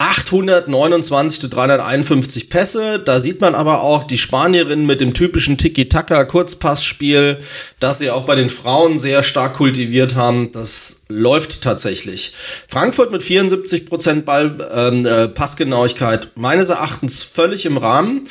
829 0.00 1.42
zu 1.42 1.48
351 1.48 2.48
Pässe. 2.48 2.98
Da 2.98 3.18
sieht 3.18 3.42
man 3.42 3.54
aber 3.54 3.82
auch 3.82 4.02
die 4.02 4.16
Spanierinnen 4.16 4.86
mit 4.86 5.02
dem 5.02 5.12
typischen 5.12 5.58
Tiki-Taka-Kurzpassspiel, 5.58 7.40
das 7.80 7.98
sie 7.98 8.10
auch 8.10 8.24
bei 8.24 8.34
den 8.34 8.48
Frauen 8.48 8.98
sehr 8.98 9.22
stark 9.22 9.52
kultiviert 9.54 10.14
haben. 10.14 10.52
Das 10.52 11.02
läuft 11.08 11.60
tatsächlich. 11.60 12.32
Frankfurt 12.66 13.12
mit 13.12 13.22
74 13.22 13.84
Prozent 13.84 14.24
Ball, 14.24 14.56
ähm, 14.74 15.04
äh, 15.04 15.28
Passgenauigkeit 15.28 16.28
meines 16.34 16.70
Erachtens 16.70 17.22
völlig 17.22 17.66
im 17.66 17.76
Rahmen. 17.76 18.26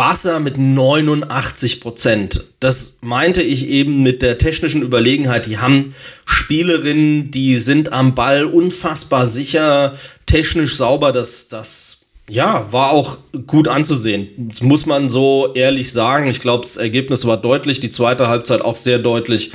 Barca 0.00 0.38
mit 0.38 0.56
89 0.56 1.82
Prozent. 1.82 2.44
Das 2.58 2.96
meinte 3.02 3.42
ich 3.42 3.68
eben 3.68 4.02
mit 4.02 4.22
der 4.22 4.38
technischen 4.38 4.80
Überlegenheit. 4.80 5.44
Die 5.44 5.58
haben 5.58 5.94
Spielerinnen, 6.24 7.30
die 7.30 7.56
sind 7.56 7.92
am 7.92 8.14
Ball 8.14 8.46
unfassbar 8.46 9.26
sicher, 9.26 9.98
technisch 10.30 10.76
sauber. 10.76 11.12
Das, 11.12 11.48
das 11.48 11.98
ja, 12.28 12.72
war 12.72 12.90
auch 12.90 13.18
gut 13.46 13.66
anzusehen. 13.66 14.28
Das 14.38 14.62
muss 14.62 14.86
man 14.86 15.10
so 15.10 15.52
ehrlich 15.54 15.92
sagen. 15.92 16.28
Ich 16.28 16.40
glaube, 16.40 16.62
das 16.62 16.76
Ergebnis 16.76 17.26
war 17.26 17.36
deutlich. 17.36 17.80
Die 17.80 17.90
zweite 17.90 18.28
Halbzeit 18.28 18.62
auch 18.62 18.76
sehr 18.76 18.98
deutlich. 18.98 19.50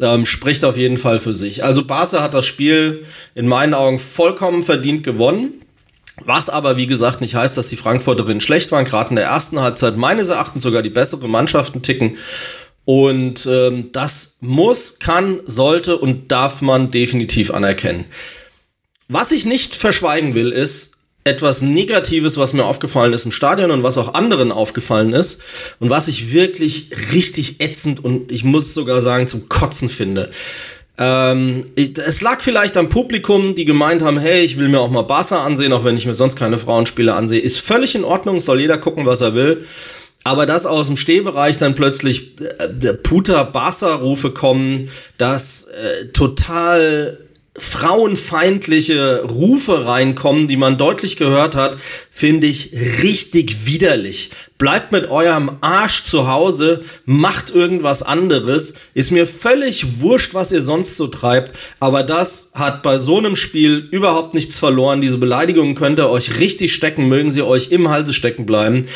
Ähm, 0.00 0.26
spricht 0.26 0.64
auf 0.64 0.76
jeden 0.76 0.98
Fall 0.98 1.20
für 1.20 1.34
sich. 1.34 1.64
Also 1.64 1.84
Barca 1.84 2.22
hat 2.22 2.34
das 2.34 2.46
Spiel 2.46 3.04
in 3.34 3.46
meinen 3.46 3.74
Augen 3.74 3.98
vollkommen 3.98 4.62
verdient 4.62 5.04
gewonnen. 5.04 5.54
Was 6.24 6.50
aber, 6.50 6.76
wie 6.76 6.86
gesagt, 6.86 7.20
nicht 7.20 7.34
heißt, 7.34 7.56
dass 7.56 7.68
die 7.68 7.76
Frankfurterinnen 7.76 8.40
schlecht 8.40 8.70
waren. 8.72 8.84
Gerade 8.84 9.10
in 9.10 9.16
der 9.16 9.24
ersten 9.24 9.60
Halbzeit 9.60 9.96
meines 9.96 10.28
Erachtens 10.28 10.62
sogar 10.62 10.82
die 10.82 10.90
bessere 10.90 11.28
Mannschaften 11.28 11.82
ticken. 11.82 12.18
Und 12.84 13.46
ähm, 13.46 13.90
das 13.92 14.36
muss, 14.40 14.98
kann, 14.98 15.40
sollte 15.46 15.96
und 15.96 16.30
darf 16.30 16.60
man 16.60 16.90
definitiv 16.90 17.52
anerkennen. 17.52 18.04
Was 19.12 19.30
ich 19.30 19.44
nicht 19.44 19.74
verschweigen 19.74 20.34
will, 20.34 20.52
ist 20.52 20.92
etwas 21.24 21.60
Negatives, 21.60 22.38
was 22.38 22.54
mir 22.54 22.64
aufgefallen 22.64 23.12
ist 23.12 23.26
im 23.26 23.30
Stadion 23.30 23.70
und 23.70 23.82
was 23.82 23.98
auch 23.98 24.14
anderen 24.14 24.50
aufgefallen 24.50 25.12
ist 25.12 25.38
und 25.80 25.90
was 25.90 26.08
ich 26.08 26.32
wirklich 26.32 26.88
richtig 27.12 27.60
ätzend 27.60 28.02
und 28.02 28.32
ich 28.32 28.42
muss 28.42 28.72
sogar 28.72 29.02
sagen 29.02 29.28
zum 29.28 29.50
Kotzen 29.50 29.90
finde. 29.90 30.30
Ähm, 30.96 31.66
es 31.76 32.22
lag 32.22 32.40
vielleicht 32.40 32.78
am 32.78 32.88
Publikum, 32.88 33.54
die 33.54 33.66
gemeint 33.66 34.00
haben, 34.00 34.18
hey, 34.18 34.42
ich 34.44 34.56
will 34.58 34.68
mir 34.68 34.80
auch 34.80 34.90
mal 34.90 35.02
Barca 35.02 35.44
ansehen, 35.44 35.74
auch 35.74 35.84
wenn 35.84 35.96
ich 35.96 36.06
mir 36.06 36.14
sonst 36.14 36.36
keine 36.36 36.56
Frauenspiele 36.56 37.14
ansehe. 37.14 37.40
Ist 37.40 37.60
völlig 37.60 37.94
in 37.94 38.04
Ordnung, 38.04 38.40
soll 38.40 38.60
jeder 38.60 38.78
gucken, 38.78 39.04
was 39.04 39.20
er 39.20 39.34
will. 39.34 39.62
Aber 40.24 40.46
dass 40.46 40.64
aus 40.64 40.86
dem 40.86 40.96
Stehbereich 40.96 41.58
dann 41.58 41.74
plötzlich 41.74 42.40
äh, 42.40 42.94
Puter 42.94 43.44
Barca-Rufe 43.44 44.30
kommen, 44.30 44.88
dass 45.18 45.64
äh, 45.64 46.06
total 46.12 47.18
frauenfeindliche 47.54 49.24
Rufe 49.24 49.86
reinkommen, 49.86 50.48
die 50.48 50.56
man 50.56 50.78
deutlich 50.78 51.16
gehört 51.16 51.54
hat, 51.54 51.76
finde 52.10 52.46
ich 52.46 52.72
richtig 53.02 53.66
widerlich. 53.66 54.30
Bleibt 54.56 54.90
mit 54.92 55.10
eurem 55.10 55.58
Arsch 55.60 56.04
zu 56.04 56.28
Hause, 56.28 56.82
macht 57.04 57.50
irgendwas 57.50 58.02
anderes. 58.02 58.74
Ist 58.94 59.10
mir 59.10 59.26
völlig 59.26 60.00
wurscht, 60.00 60.32
was 60.32 60.50
ihr 60.50 60.62
sonst 60.62 60.96
so 60.96 61.08
treibt, 61.08 61.52
aber 61.78 62.02
das 62.02 62.52
hat 62.54 62.82
bei 62.82 62.96
so 62.96 63.18
einem 63.18 63.36
Spiel 63.36 63.86
überhaupt 63.90 64.32
nichts 64.32 64.58
verloren. 64.58 65.02
Diese 65.02 65.18
Beleidigungen 65.18 65.74
könnt 65.74 65.98
ihr 65.98 66.08
euch 66.08 66.38
richtig 66.38 66.72
stecken, 66.72 67.08
mögen 67.08 67.30
sie 67.30 67.42
euch 67.42 67.70
im 67.70 67.90
Halse 67.90 68.14
stecken 68.14 68.46
bleiben 68.46 68.86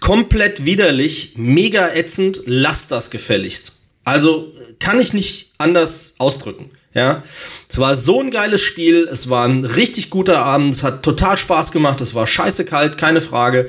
komplett 0.00 0.64
widerlich, 0.64 1.34
mega 1.36 1.90
ätzend, 1.94 2.42
lasst 2.46 2.90
das 2.90 3.10
gefälligst. 3.10 3.80
Also 4.04 4.52
kann 4.78 4.98
ich 4.98 5.12
nicht 5.12 5.52
anders 5.58 6.14
ausdrücken. 6.18 6.70
Ja, 6.92 7.22
es 7.68 7.78
war 7.78 7.94
so 7.94 8.20
ein 8.20 8.32
geiles 8.32 8.62
Spiel, 8.62 9.08
es 9.10 9.30
war 9.30 9.46
ein 9.46 9.64
richtig 9.64 10.10
guter 10.10 10.44
Abend, 10.44 10.74
es 10.74 10.82
hat 10.82 11.04
total 11.04 11.36
Spaß 11.36 11.70
gemacht, 11.70 12.00
es 12.00 12.14
war 12.14 12.26
scheiße 12.26 12.64
kalt, 12.64 12.98
keine 12.98 13.20
Frage. 13.20 13.68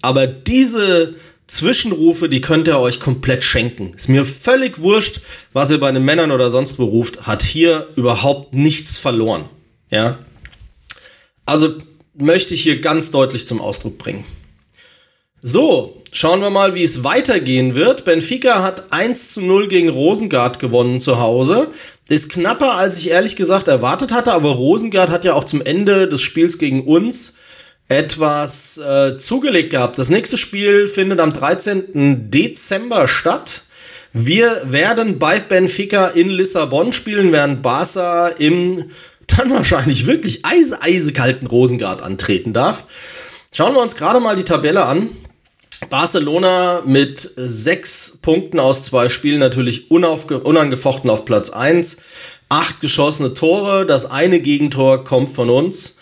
Aber 0.00 0.26
diese 0.26 1.14
Zwischenrufe, 1.46 2.30
die 2.30 2.40
könnt 2.40 2.66
ihr 2.66 2.78
euch 2.78 2.98
komplett 2.98 3.44
schenken. 3.44 3.92
Ist 3.94 4.08
mir 4.08 4.24
völlig 4.24 4.80
wurscht, 4.80 5.20
was 5.52 5.70
ihr 5.70 5.80
bei 5.80 5.92
den 5.92 6.04
Männern 6.04 6.30
oder 6.30 6.48
sonst 6.48 6.78
wo 6.78 6.84
ruft, 6.84 7.26
hat 7.26 7.42
hier 7.42 7.88
überhaupt 7.96 8.54
nichts 8.54 8.96
verloren. 8.96 9.50
Ja, 9.90 10.18
also 11.44 11.74
möchte 12.14 12.54
ich 12.54 12.62
hier 12.62 12.80
ganz 12.80 13.10
deutlich 13.10 13.46
zum 13.46 13.60
Ausdruck 13.60 13.98
bringen. 13.98 14.24
So, 15.42 16.00
schauen 16.12 16.40
wir 16.40 16.50
mal, 16.50 16.74
wie 16.76 16.84
es 16.84 17.02
weitergehen 17.02 17.74
wird. 17.74 18.04
Benfica 18.04 18.62
hat 18.62 18.92
1 18.92 19.32
zu 19.32 19.40
0 19.40 19.66
gegen 19.66 19.88
Rosengard 19.88 20.60
gewonnen 20.60 21.00
zu 21.00 21.18
Hause. 21.18 21.66
Ist 22.08 22.30
knapper, 22.30 22.74
als 22.74 22.98
ich 22.98 23.10
ehrlich 23.10 23.36
gesagt 23.36 23.68
erwartet 23.68 24.12
hatte, 24.12 24.32
aber 24.32 24.50
Rosengard 24.50 25.10
hat 25.10 25.24
ja 25.24 25.34
auch 25.34 25.44
zum 25.44 25.62
Ende 25.62 26.08
des 26.08 26.20
Spiels 26.20 26.58
gegen 26.58 26.84
uns 26.84 27.34
etwas 27.88 28.78
äh, 28.78 29.16
zugelegt 29.18 29.70
gehabt. 29.70 29.98
Das 29.98 30.08
nächste 30.08 30.36
Spiel 30.36 30.88
findet 30.88 31.20
am 31.20 31.32
13. 31.32 32.30
Dezember 32.30 33.06
statt. 33.06 33.64
Wir 34.12 34.62
werden 34.64 35.18
bei 35.18 35.40
Benfica 35.40 36.08
in 36.08 36.28
Lissabon 36.28 36.92
spielen, 36.92 37.32
während 37.32 37.62
Barca 37.62 38.28
im 38.28 38.90
dann 39.26 39.50
wahrscheinlich 39.50 40.06
wirklich 40.06 40.44
eise, 40.44 40.82
eisekalten 40.82 41.46
Rosengard 41.46 42.02
antreten 42.02 42.52
darf. 42.52 42.84
Schauen 43.52 43.74
wir 43.74 43.82
uns 43.82 43.96
gerade 43.96 44.20
mal 44.20 44.36
die 44.36 44.44
Tabelle 44.44 44.84
an. 44.84 45.08
Barcelona 45.90 46.82
mit 46.84 47.18
sechs 47.36 48.18
Punkten 48.22 48.58
aus 48.58 48.82
zwei 48.82 49.08
Spielen 49.08 49.40
natürlich 49.40 49.90
unangefochten 49.90 51.10
auf 51.10 51.24
Platz 51.24 51.50
1. 51.50 51.98
Acht 52.48 52.80
geschossene 52.80 53.34
Tore, 53.34 53.86
das 53.86 54.10
eine 54.10 54.40
Gegentor 54.40 55.04
kommt 55.04 55.30
von 55.30 55.50
uns. 55.50 55.96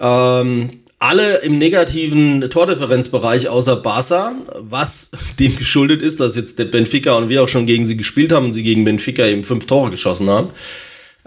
Ähm, 0.00 0.70
alle 0.98 1.38
im 1.38 1.58
negativen 1.58 2.48
Tordifferenzbereich 2.48 3.48
außer 3.48 3.76
Barca, 3.76 4.34
was 4.58 5.10
dem 5.38 5.56
geschuldet 5.56 6.02
ist, 6.02 6.20
dass 6.20 6.36
jetzt 6.36 6.58
der 6.58 6.64
Benfica 6.66 7.14
und 7.14 7.28
wir 7.28 7.42
auch 7.42 7.48
schon 7.48 7.66
gegen 7.66 7.86
sie 7.86 7.96
gespielt 7.96 8.32
haben 8.32 8.46
und 8.46 8.52
sie 8.52 8.62
gegen 8.62 8.84
Benfica 8.84 9.26
eben 9.26 9.44
fünf 9.44 9.66
Tore 9.66 9.90
geschossen 9.90 10.30
haben. 10.30 10.50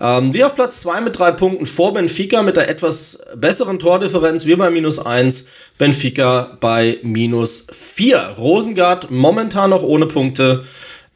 Ähm, 0.01 0.33
wir 0.33 0.47
auf 0.47 0.55
Platz 0.55 0.81
2 0.81 1.01
mit 1.01 1.19
drei 1.19 1.31
Punkten 1.31 1.65
vor 1.65 1.93
Benfica 1.93 2.41
mit 2.41 2.55
der 2.55 2.69
etwas 2.69 3.19
besseren 3.35 3.79
Tordifferenz. 3.79 4.45
Wir 4.45 4.57
bei 4.57 4.69
minus 4.69 4.99
1, 4.99 5.47
Benfica 5.77 6.57
bei 6.59 6.99
minus 7.03 7.67
4. 7.71 8.35
Rosengard 8.37 9.11
momentan 9.11 9.71
noch 9.71 9.83
ohne 9.83 10.05
Punkte, 10.05 10.63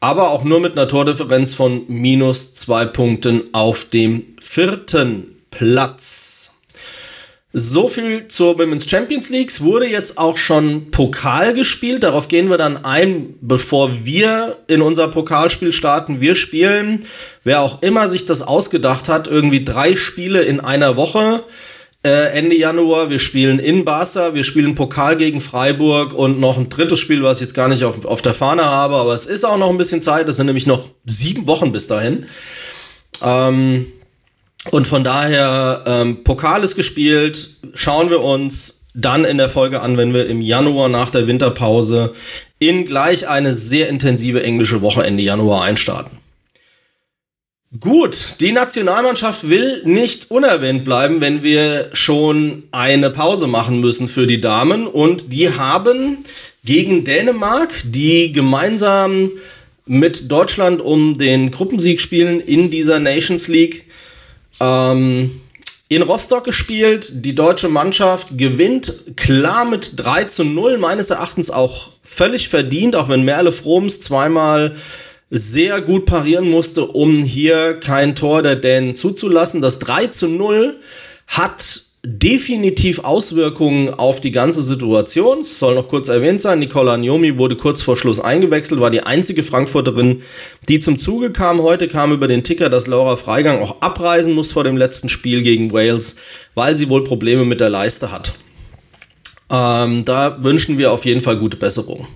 aber 0.00 0.30
auch 0.30 0.44
nur 0.44 0.60
mit 0.60 0.72
einer 0.72 0.88
Tordifferenz 0.88 1.54
von 1.54 1.84
minus 1.88 2.52
2 2.54 2.84
Punkten 2.86 3.42
auf 3.52 3.86
dem 3.86 4.26
vierten 4.38 5.34
Platz. 5.50 6.53
So 7.56 7.86
viel 7.86 8.26
zur 8.26 8.58
Women's 8.58 8.90
Champions 8.90 9.30
League. 9.30 9.48
Es 9.48 9.60
wurde 9.60 9.86
jetzt 9.86 10.18
auch 10.18 10.36
schon 10.36 10.90
Pokal 10.90 11.54
gespielt. 11.54 12.02
Darauf 12.02 12.26
gehen 12.26 12.50
wir 12.50 12.58
dann 12.58 12.84
ein, 12.84 13.36
bevor 13.40 14.04
wir 14.04 14.56
in 14.66 14.82
unser 14.82 15.06
Pokalspiel 15.06 15.72
starten. 15.72 16.20
Wir 16.20 16.34
spielen, 16.34 17.06
wer 17.44 17.60
auch 17.60 17.80
immer 17.80 18.08
sich 18.08 18.24
das 18.26 18.42
ausgedacht 18.42 19.08
hat, 19.08 19.28
irgendwie 19.28 19.64
drei 19.64 19.94
Spiele 19.94 20.42
in 20.42 20.58
einer 20.58 20.96
Woche. 20.96 21.44
Äh, 22.04 22.36
Ende 22.36 22.56
Januar, 22.56 23.08
wir 23.08 23.20
spielen 23.20 23.60
in 23.60 23.84
Barca, 23.84 24.34
wir 24.34 24.42
spielen 24.42 24.74
Pokal 24.74 25.16
gegen 25.16 25.40
Freiburg 25.40 26.12
und 26.12 26.40
noch 26.40 26.58
ein 26.58 26.68
drittes 26.68 26.98
Spiel, 26.98 27.22
was 27.22 27.36
ich 27.36 27.42
jetzt 27.42 27.54
gar 27.54 27.68
nicht 27.68 27.84
auf, 27.84 28.04
auf 28.04 28.20
der 28.20 28.34
Fahne 28.34 28.64
habe, 28.64 28.96
aber 28.96 29.14
es 29.14 29.26
ist 29.26 29.44
auch 29.44 29.58
noch 29.58 29.70
ein 29.70 29.78
bisschen 29.78 30.02
Zeit. 30.02 30.28
Es 30.28 30.38
sind 30.38 30.46
nämlich 30.46 30.66
noch 30.66 30.90
sieben 31.06 31.46
Wochen 31.46 31.70
bis 31.70 31.86
dahin. 31.86 32.26
Ähm, 33.22 33.86
und 34.70 34.86
von 34.86 35.04
daher, 35.04 35.84
ähm, 35.86 36.24
Pokal 36.24 36.64
ist 36.64 36.76
gespielt, 36.76 37.50
schauen 37.74 38.10
wir 38.10 38.20
uns 38.20 38.84
dann 38.94 39.24
in 39.24 39.38
der 39.38 39.48
Folge 39.48 39.80
an, 39.80 39.96
wenn 39.96 40.14
wir 40.14 40.26
im 40.26 40.40
Januar 40.40 40.88
nach 40.88 41.10
der 41.10 41.26
Winterpause 41.26 42.12
in 42.58 42.86
gleich 42.86 43.28
eine 43.28 43.52
sehr 43.52 43.88
intensive 43.88 44.42
englische 44.42 44.82
Woche 44.82 45.04
Ende 45.04 45.22
Januar 45.22 45.64
einstarten. 45.64 46.18
Gut, 47.80 48.36
die 48.38 48.52
Nationalmannschaft 48.52 49.48
will 49.48 49.82
nicht 49.84 50.30
unerwähnt 50.30 50.84
bleiben, 50.84 51.20
wenn 51.20 51.42
wir 51.42 51.90
schon 51.92 52.62
eine 52.70 53.10
Pause 53.10 53.48
machen 53.48 53.80
müssen 53.80 54.06
für 54.06 54.28
die 54.28 54.40
Damen. 54.40 54.86
Und 54.86 55.32
die 55.32 55.50
haben 55.50 56.18
gegen 56.64 57.04
Dänemark, 57.04 57.72
die 57.84 58.30
gemeinsam 58.30 59.32
mit 59.86 60.30
Deutschland 60.30 60.80
um 60.80 61.18
den 61.18 61.50
Gruppensieg 61.50 62.00
spielen 62.00 62.40
in 62.40 62.70
dieser 62.70 63.00
Nations 63.00 63.48
League, 63.48 63.83
ähm, 64.60 65.40
in 65.88 66.02
Rostock 66.02 66.44
gespielt. 66.44 67.24
Die 67.24 67.34
deutsche 67.34 67.68
Mannschaft 67.68 68.36
gewinnt 68.36 69.16
klar 69.16 69.64
mit 69.64 69.92
3 69.96 70.24
zu 70.24 70.44
0, 70.44 70.78
meines 70.78 71.10
Erachtens 71.10 71.50
auch 71.50 71.92
völlig 72.02 72.48
verdient, 72.48 72.96
auch 72.96 73.08
wenn 73.08 73.22
Merle 73.22 73.52
Froms 73.52 74.00
zweimal 74.00 74.74
sehr 75.30 75.80
gut 75.80 76.06
parieren 76.06 76.48
musste, 76.48 76.86
um 76.86 77.22
hier 77.22 77.74
kein 77.80 78.14
Tor 78.14 78.42
der 78.42 78.56
Dänen 78.56 78.94
zuzulassen. 78.94 79.60
Das 79.60 79.78
3 79.78 80.08
zu 80.08 80.28
0 80.28 80.78
hat 81.26 81.82
definitiv 82.04 83.00
Auswirkungen 83.00 83.92
auf 83.94 84.20
die 84.20 84.30
ganze 84.30 84.62
Situation. 84.62 85.40
Es 85.40 85.58
soll 85.58 85.74
noch 85.74 85.88
kurz 85.88 86.08
erwähnt 86.08 86.40
sein, 86.40 86.58
Nicola 86.58 86.96
Njomi 86.96 87.38
wurde 87.38 87.56
kurz 87.56 87.80
vor 87.80 87.96
Schluss 87.96 88.20
eingewechselt, 88.20 88.80
war 88.80 88.90
die 88.90 89.02
einzige 89.02 89.42
Frankfurterin, 89.42 90.22
die 90.68 90.78
zum 90.78 90.98
Zuge 90.98 91.32
kam. 91.32 91.62
Heute 91.62 91.88
kam 91.88 92.12
über 92.12 92.28
den 92.28 92.44
Ticker, 92.44 92.68
dass 92.68 92.86
Laura 92.86 93.16
Freigang 93.16 93.62
auch 93.62 93.80
abreisen 93.80 94.34
muss 94.34 94.52
vor 94.52 94.64
dem 94.64 94.76
letzten 94.76 95.08
Spiel 95.08 95.42
gegen 95.42 95.72
Wales, 95.72 96.16
weil 96.54 96.76
sie 96.76 96.90
wohl 96.90 97.04
Probleme 97.04 97.46
mit 97.46 97.60
der 97.60 97.70
Leiste 97.70 98.12
hat. 98.12 98.34
Ähm, 99.50 100.04
da 100.04 100.42
wünschen 100.42 100.76
wir 100.76 100.92
auf 100.92 101.06
jeden 101.06 101.20
Fall 101.22 101.38
gute 101.38 101.56
Besserung. 101.56 102.06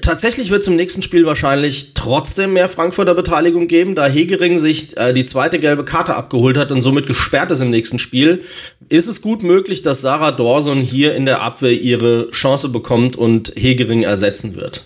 Tatsächlich 0.00 0.50
wird 0.50 0.62
es 0.62 0.68
im 0.68 0.76
nächsten 0.76 1.02
Spiel 1.02 1.26
wahrscheinlich 1.26 1.94
trotzdem 1.94 2.52
mehr 2.52 2.68
Frankfurter 2.68 3.14
Beteiligung 3.14 3.66
geben, 3.66 3.94
da 3.94 4.06
Hegering 4.06 4.58
sich 4.58 4.96
äh, 4.96 5.12
die 5.12 5.24
zweite 5.24 5.58
gelbe 5.58 5.84
Karte 5.84 6.14
abgeholt 6.14 6.56
hat 6.56 6.72
und 6.72 6.82
somit 6.82 7.06
gesperrt 7.06 7.50
ist 7.50 7.60
im 7.60 7.70
nächsten 7.70 7.98
Spiel. 7.98 8.42
Ist 8.88 9.08
es 9.08 9.22
gut 9.22 9.42
möglich, 9.42 9.82
dass 9.82 10.00
Sarah 10.00 10.32
Dawson 10.32 10.80
hier 10.80 11.14
in 11.14 11.26
der 11.26 11.40
Abwehr 11.40 11.72
ihre 11.72 12.30
Chance 12.30 12.68
bekommt 12.68 13.16
und 13.16 13.52
Hegering 13.56 14.02
ersetzen 14.02 14.56
wird? 14.56 14.84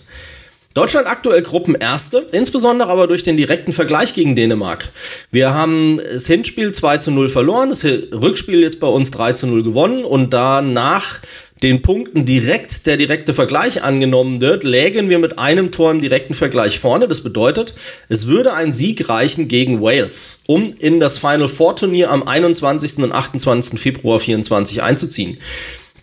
Deutschland 0.75 1.07
aktuell 1.07 1.41
Gruppenerste, 1.41 2.27
insbesondere 2.31 2.89
aber 2.89 3.07
durch 3.07 3.23
den 3.23 3.35
direkten 3.35 3.71
Vergleich 3.71 4.13
gegen 4.13 4.35
Dänemark. 4.35 4.91
Wir 5.31 5.51
haben 5.51 5.97
das 5.97 6.27
Hinspiel 6.27 6.71
2 6.71 6.97
zu 6.97 7.09
0 7.09 7.27
verloren, 7.27 7.69
das 7.69 7.83
Rückspiel 7.83 8.61
jetzt 8.61 8.79
bei 8.79 8.85
uns 8.85 9.09
3 9.09 9.33
zu 9.33 9.47
0 9.47 9.63
gewonnen 9.63 10.03
und 10.03 10.31
danach 10.31 11.21
den 11.63 11.81
Punkten 11.81 12.23
direkt 12.23 12.85
der 12.85 12.97
direkte 12.97 13.33
Vergleich 13.33 13.81
angenommen 13.81 14.41
wird, 14.41 14.63
lägen 14.63 15.09
wir 15.09 15.17
mit 15.17 15.39
einem 15.39 15.71
Tor 15.71 15.89
im 15.89 16.01
direkten 16.01 16.35
Vergleich 16.35 16.79
vorne. 16.79 17.07
Das 17.07 17.21
bedeutet, 17.21 17.73
es 18.07 18.27
würde 18.27 18.53
ein 18.53 18.71
Sieg 18.71 19.09
reichen 19.09 19.47
gegen 19.47 19.81
Wales, 19.81 20.43
um 20.45 20.73
in 20.77 20.99
das 20.99 21.17
Final 21.17 21.47
Four 21.47 21.77
Turnier 21.77 22.11
am 22.11 22.21
21. 22.21 22.99
und 22.99 23.11
28. 23.11 23.79
Februar 23.79 24.19
24 24.19 24.83
einzuziehen. 24.83 25.39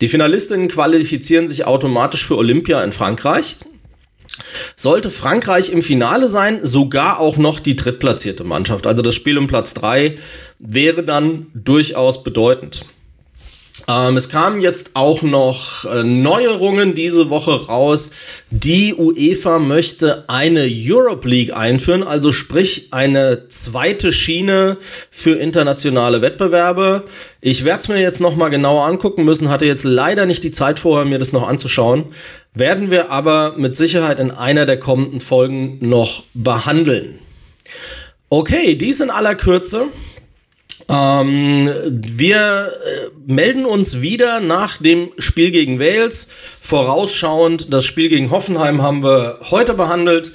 Die 0.01 0.09
Finalistinnen 0.09 0.67
qualifizieren 0.67 1.47
sich 1.47 1.65
automatisch 1.65 2.27
für 2.27 2.37
Olympia 2.37 2.83
in 2.83 2.91
Frankreich. 2.91 3.57
Sollte 4.79 5.09
Frankreich 5.09 5.71
im 5.71 5.81
Finale 5.81 6.27
sein, 6.27 6.59
sogar 6.61 7.19
auch 7.19 7.37
noch 7.37 7.59
die 7.59 7.75
drittplatzierte 7.75 8.43
Mannschaft. 8.43 8.85
Also 8.85 9.01
das 9.01 9.15
Spiel 9.15 9.39
um 9.39 9.47
Platz 9.47 9.73
3 9.73 10.19
wäre 10.59 11.03
dann 11.03 11.47
durchaus 11.55 12.21
bedeutend. 12.21 12.85
Ähm, 13.89 14.17
es 14.17 14.29
kamen 14.29 14.61
jetzt 14.61 14.91
auch 14.95 15.21
noch 15.21 15.85
äh, 15.85 16.03
Neuerungen 16.03 16.93
diese 16.93 17.29
Woche 17.29 17.67
raus. 17.67 18.11
Die 18.51 18.93
UEFA 18.93 19.59
möchte 19.59 20.25
eine 20.27 20.67
Europe 20.69 21.27
League 21.27 21.55
einführen, 21.55 22.03
also 22.03 22.31
sprich 22.31 22.89
eine 22.91 23.47
zweite 23.47 24.11
Schiene 24.11 24.77
für 25.09 25.35
internationale 25.35 26.21
Wettbewerbe. 26.21 27.05
Ich 27.39 27.63
werde 27.63 27.79
es 27.79 27.87
mir 27.87 27.99
jetzt 27.99 28.19
noch 28.19 28.35
mal 28.35 28.49
genauer 28.49 28.85
angucken 28.85 29.23
müssen, 29.23 29.49
hatte 29.49 29.65
jetzt 29.65 29.85
leider 29.85 30.25
nicht 30.25 30.43
die 30.43 30.51
Zeit 30.51 30.79
vorher, 30.79 31.05
mir 31.05 31.19
das 31.19 31.31
noch 31.31 31.47
anzuschauen. 31.47 32.07
Werden 32.57 32.89
wir 32.89 33.11
aber 33.11 33.53
mit 33.55 33.75
Sicherheit 33.75 34.19
in 34.19 34.31
einer 34.31 34.65
der 34.65 34.79
kommenden 34.79 35.21
Folgen 35.21 35.77
noch 35.79 36.23
behandeln. 36.33 37.19
Okay, 38.29 38.75
dies 38.75 38.99
in 38.99 39.11
aller 39.11 39.35
Kürze. 39.35 39.85
Ähm, 40.89 41.69
wir 41.91 42.71
äh, 42.71 43.31
melden 43.31 43.65
uns 43.65 44.01
wieder 44.01 44.39
nach 44.39 44.77
dem 44.77 45.11
Spiel 45.19 45.51
gegen 45.51 45.79
Wales. 45.79 46.29
Vorausschauend, 46.59 47.71
das 47.71 47.85
Spiel 47.85 48.09
gegen 48.09 48.31
Hoffenheim 48.31 48.81
haben 48.81 49.03
wir 49.03 49.37
heute 49.51 49.75
behandelt. 49.75 50.31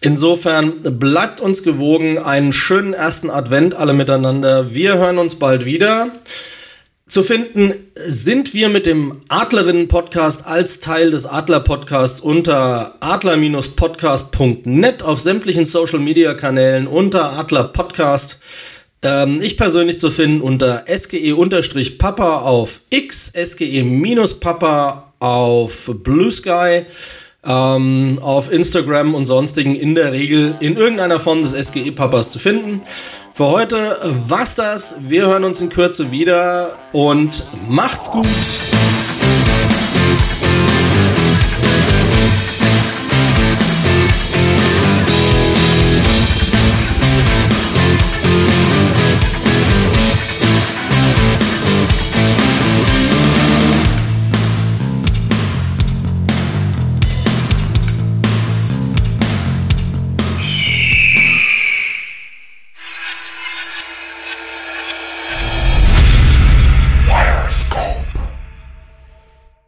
Insofern 0.00 0.98
bleibt 0.98 1.40
uns 1.40 1.62
gewogen. 1.62 2.18
Einen 2.18 2.52
schönen 2.52 2.94
ersten 2.94 3.30
Advent 3.30 3.74
alle 3.74 3.92
miteinander. 3.92 4.74
Wir 4.74 4.98
hören 4.98 5.18
uns 5.18 5.36
bald 5.36 5.66
wieder. 5.66 6.10
Zu 7.10 7.22
finden 7.24 7.74
sind 7.96 8.54
wir 8.54 8.68
mit 8.68 8.86
dem 8.86 9.20
Adlerinnen-Podcast 9.28 10.46
als 10.46 10.78
Teil 10.78 11.10
des 11.10 11.26
Adler-Podcasts 11.26 12.20
unter 12.20 12.94
adler-podcast.net 13.00 15.02
auf 15.02 15.18
sämtlichen 15.18 15.66
Social-Media-Kanälen 15.66 16.86
unter 16.86 17.32
Adler 17.32 17.64
Podcast. 17.64 18.38
Ähm, 19.02 19.40
ich 19.42 19.56
persönlich 19.56 19.98
zu 19.98 20.12
finden 20.12 20.40
unter 20.40 20.84
sge-papa 20.86 22.42
auf 22.42 22.82
X, 22.90 23.32
sge-papa 23.34 25.12
auf 25.18 25.90
Blue 26.04 26.30
Sky, 26.30 26.86
ähm, 27.46 28.18
auf 28.22 28.52
Instagram 28.52 29.14
und 29.14 29.26
sonstigen 29.26 29.74
in 29.74 29.94
der 29.94 30.12
Regel 30.12 30.56
in 30.60 30.76
irgendeiner 30.76 31.18
Form 31.18 31.42
des 31.42 31.52
SGE-Papas 31.52 32.30
zu 32.30 32.38
finden. 32.38 32.80
Für 33.32 33.46
heute 33.46 33.96
war's 34.28 34.54
das. 34.54 34.96
Wir 35.08 35.26
hören 35.26 35.44
uns 35.44 35.60
in 35.60 35.68
Kürze 35.68 36.10
wieder 36.10 36.78
und 36.92 37.44
macht's 37.68 38.10
gut. 38.10 38.26